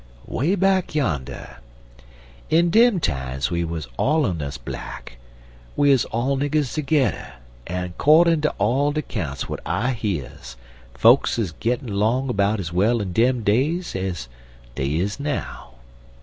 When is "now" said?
15.19-15.75